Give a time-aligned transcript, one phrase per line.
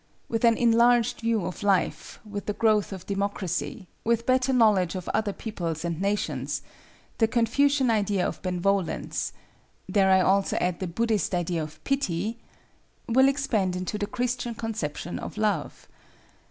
[0.27, 5.07] With an enlarged view of life, with the growth of democracy, with better knowledge of
[5.09, 6.63] other peoples and nations,
[7.19, 13.99] the Confucian idea of Benevolence—dare I also add the Buddhist idea of Pity?—will expand into
[13.99, 15.87] the Christian conception of Love.